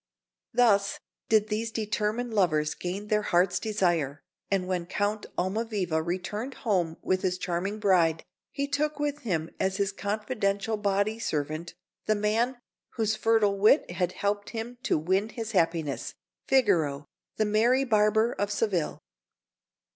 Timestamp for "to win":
14.81-15.29